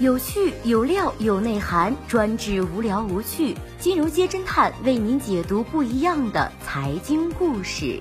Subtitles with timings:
[0.00, 3.56] 有趣有料有内涵，专治无聊无趣。
[3.80, 8.00] 金融街侦探为您解读不一样的财经故事。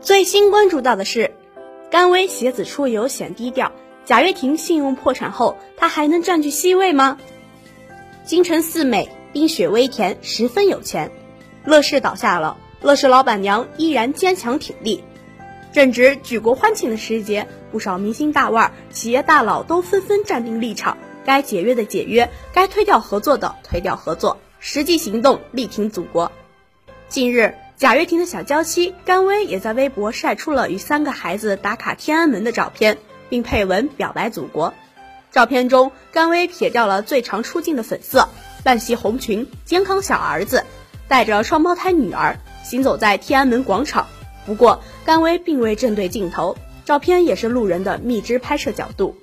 [0.00, 1.30] 最新关注到的是，
[1.90, 3.70] 甘薇携子出游显低调，
[4.06, 7.18] 贾跃亭信用破产后，他还能占据 C 位吗？
[8.24, 11.10] 京城四美，冰雪微甜，十分有钱。
[11.64, 15.02] 乐视倒下了，乐视老板娘依然坚强挺立。
[15.72, 26.30] 正值举国欢庆的时节，不少明星大腕、企业大佬都纷纷站定立场，该解约的解约，该推掉合作的推掉合作，实际行动力挺祖国。
[27.08, 34.72] 近日，贾跃亭的小娇妻甘薇也在微博晒出了与三个孩子打卡天安门的照片，并配文表白祖国。
[35.32, 38.28] 照片中，甘薇撇掉了最常出镜的粉色，
[38.62, 40.62] 半袭红裙，肩扛小儿子，
[41.08, 44.06] 带着双胞胎女儿，行走在天安门广场。
[44.44, 49.16] 不过，甘薇并未正对镜头，照片也是路人的蜜汁拍摄角度。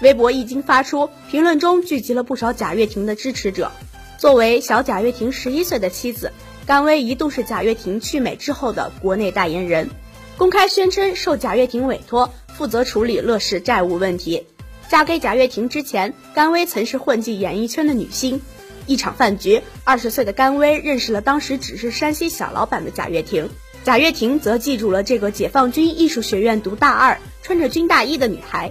[0.00, 3.70] 微博一经发出，评论中聚集了不少贾跃亭的支持者。
[4.18, 6.32] 作为小贾跃亭十一岁的妻子，
[6.66, 9.88] 甘薇一度是贾跃亭去美之后的国内代言人，
[10.36, 14.48] 公开宣称受贾跃亭委托，负责处理乐视债务问题。
[14.94, 18.40] 嫁给贾跃亭之前，甘薇曾是混迹演艺圈的女星。
[18.86, 23.50] 一场饭局，二十岁的甘薇认识了当时只是山西小老板的贾跃亭，
[23.82, 28.70] 贾跃亭则记住了这个解放军艺术学院读大二、穿着军大衣的女孩。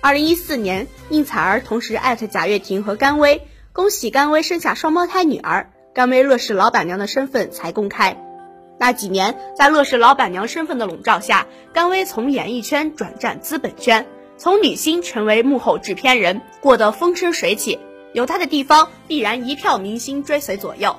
[0.00, 8.20] 二零一四年，应采儿同时艾特贾跃亭和甘薇，恭喜甘薇生下双胞胎女儿，甘薇乐视老板娘的身份才公开。
[8.80, 14.08] 那几年，在乐视老板娘身份的笼罩下，甘薇从演艺圈转战资本圈。
[14.42, 17.78] 从女星成为幕后制片人，过得风生水起。
[18.12, 20.96] 有她的地方，必然一票明星追随左右。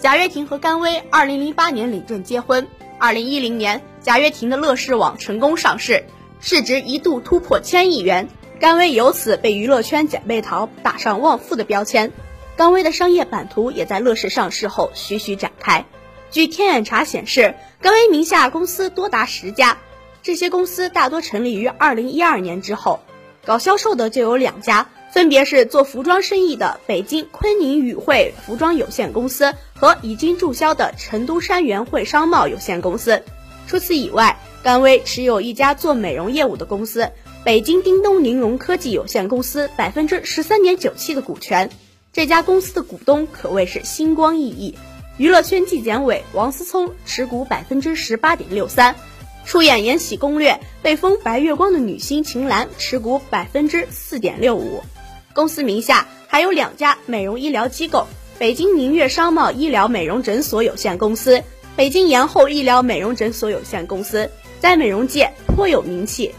[0.00, 2.66] 贾跃亭和甘薇二零零八年领证结婚，
[2.98, 6.04] 二零一零年，贾跃亭的乐视网成功上市，
[6.40, 8.28] 市值一度突破千亿元。
[8.58, 12.10] 甘薇由此被娱乐圈姐妹淘打上旺夫的标签。
[12.56, 15.86] 甘薇的商业版图也在乐视上市后徐徐展开。
[16.32, 19.78] 据天眼查显示，甘薇名下公司多达十家。
[20.22, 23.00] 这些公司大多成立于二零一二年之后，
[23.44, 33.22] 搞销售的就有两家，分别是做服装生意的北京昆宁宇汇服装有限公司和已经注销的成都山元汇商贸有限公司。
[33.66, 37.10] 除此以外，甘薇持有一家做美容业务的公司——
[37.42, 41.70] 北京叮咚宁荣科技有限公司百分之十三点九七的股权。
[42.12, 44.74] 这家公司的股东可谓是星光熠熠，
[45.16, 48.94] 娱乐圈纪检委王思聪持股百分之十八点六三。
[49.44, 50.52] 出演《延禧攻略》
[50.82, 54.82] 被封白月光的女星秦岚持股百分之四点六五，
[55.32, 58.06] 公司名下还有两家美容医疗机构：
[58.38, 61.42] 北京明月商贸医疗美容诊所有限公司、
[61.74, 64.30] 北京延后医疗美容诊所有限公司，
[64.60, 66.32] 在美容界颇有名气。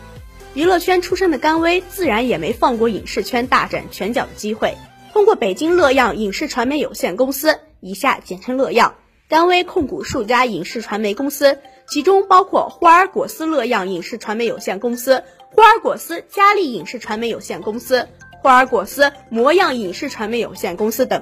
[0.53, 4.75] 娱乐圈出身的甘薇自然也没放过影视圈大展拳脚的机会，
[5.11, 8.95] 通过北京乐漾影视传媒有限公司（以下简称乐漾），
[9.27, 11.59] 甘薇控股数家影视传媒公司。
[11.91, 18.07] 其中包括霍尔果斯乐漾影视传媒有限公司、霍尔果斯嘉利影视传媒有限公司、
[18.41, 21.21] 霍尔果斯模样影视传媒有限公司等。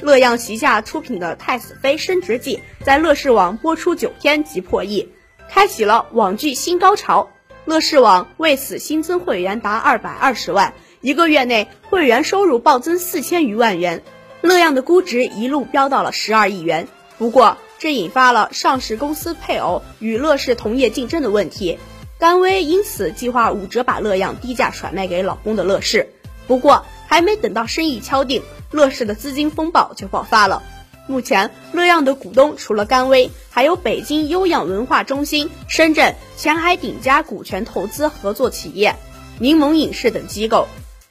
[0.00, 5.08] 乐漾旗下出品的《太子妃升职记》在乐视网播出九天即破亿，
[5.48, 7.28] 开启了网剧新高潮。
[7.64, 14.02] 乐视网为此新增会员达二百二十万，一个月内会员收入暴增四千余万元，
[14.40, 16.88] 乐漾的估值一路飙到了十二亿元。
[17.18, 21.78] 不过，这引发了上市公司配偶与乐视同业竞争的问题，
[22.18, 26.12] 甘薇因此计划五折把乐漾低价甩卖给老公的乐视。
[26.48, 30.62] 不过，还没等到生意敲定，乐视的资金风暴就爆发了。
[31.06, 38.96] 目前，乐漾的股东除了甘薇，还有北京优漾文化中心、深圳前海鼎家股权投资合作企业、
[39.38, 40.66] 柠檬影视等机构，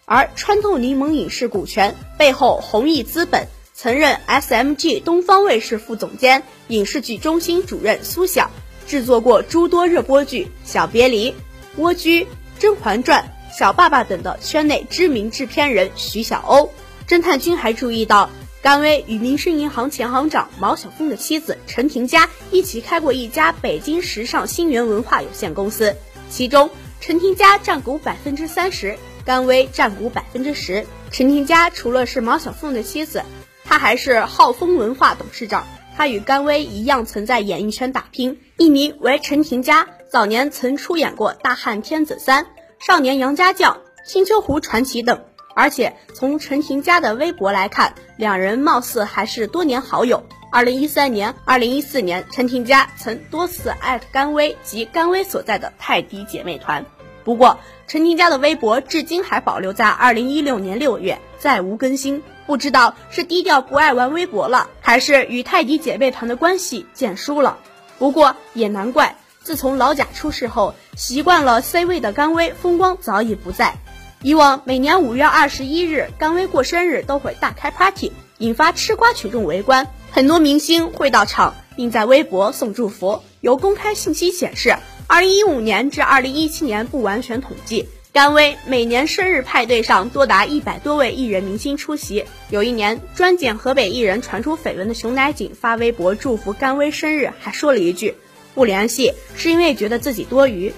[0.05, 3.47] 而穿透柠檬影视股权背后，弘毅资本。
[3.79, 8.49] 曾任 SMG 东方卫视副总监、影视剧中心主任苏晓，
[8.87, 11.31] 制作过诸多热播剧《小别离》
[11.75, 12.23] 《蜗居》
[12.57, 13.23] 《甄嬛传》
[13.55, 16.71] 《小爸爸》等的圈内知名制片人徐小欧。
[17.07, 18.31] 侦探君还注意到，
[18.63, 25.95] 甘薇与民生银行前行长毛晓峰的妻子陈婷佳一起开过一家北京时尚新源文化有限公司，
[26.31, 30.87] 其中陈婷佳占股百分之三十，甘薇占股百分之十。
[31.11, 33.21] 陈婷佳除了是毛晓凤的妻子。
[33.67, 35.65] 他还是浩峰文化董事长，
[35.95, 38.39] 他与甘薇一样曾在演艺圈打拼。
[38.57, 42.43] 艺名为陈廷佳，早年曾出演过《大汉天子三》
[42.79, 43.75] 《少年杨家将》
[44.07, 45.21] 《青丘狐传奇》等。
[45.53, 50.23] 而且从陈廷佳的微博来看，两人貌似还是多年好友。
[50.51, 56.85] 二零一三年、二零一四年，陈廷佳曾多次艾特甘薇及甘薇所在的泰迪姐妹团。
[57.27, 62.23] 不过，陈婷佳的微博至今还保留在二零一六年六月，再无更新。
[62.45, 67.57] 不知道是低调不爱玩微博了，还是与泰迪姐妹团的关系渐疏了。
[67.99, 73.75] 不过也难怪，自从老贾出事后，习惯了 C 位的甘薇风光早已不在。
[74.21, 79.85] 以往每年五月二十一日，甘薇过生日都会大开 party，引发吃瓜群众围观。
[80.11, 83.21] 很多明星会到场，并在微博送祝福。
[83.41, 84.77] 有公开信息显示，
[85.09, 87.87] 二零一五年至二零一七年不完全统计。
[88.11, 92.25] 甘薇每年生日派对上多达一百多位艺人明星出席。
[92.49, 98.15] 有一年，专捡河北艺人传出绯闻的熊乃瑾发微博祝福甘薇生日，还说了一句
[98.53, 100.73] ：“不联系是因为觉得自己多余。”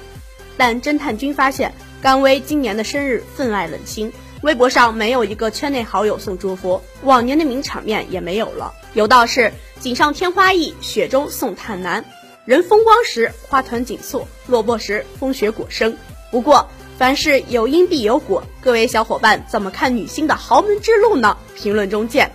[0.57, 4.11] 但侦探君发现，甘薇今年的生日分外冷清，
[4.43, 8.73] 微博上没有一个圈内好友送祝福，往年的名场面也没有了。
[8.93, 12.03] 有道是“锦上添花易，雪中送炭难”，
[12.49, 15.95] 人风光时花团锦簇，落魄时风雪果生。
[16.31, 16.67] 不过，
[16.97, 21.37] 凡事有因必有果，各位小伙伴怎么看女星的豪门之路呢？
[21.55, 22.31] 评论中见。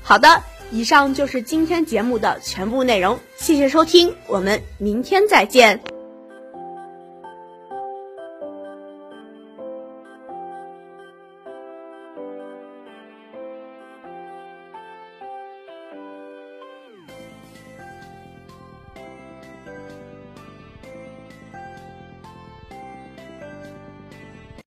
[0.00, 5.95] 好的，以上就是今天节目的全部内容，谢谢收听，我们明天再见。